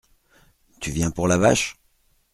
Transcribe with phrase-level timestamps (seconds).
[0.79, 1.77] Tu viens pour la vache?